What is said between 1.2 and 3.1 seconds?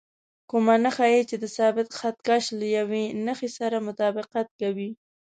چې د ثابت خط کش له یوې